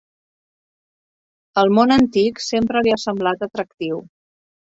[1.63, 4.03] El món antic sempre li ha semblat atractiu.